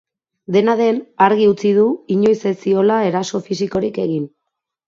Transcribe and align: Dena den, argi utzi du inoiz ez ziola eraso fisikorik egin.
Dena 0.53 0.73
den, 0.79 1.01
argi 1.25 1.45
utzi 1.51 1.73
du 1.79 1.85
inoiz 2.15 2.39
ez 2.53 2.57
ziola 2.65 2.99
eraso 3.11 3.43
fisikorik 3.51 4.05
egin. 4.09 4.27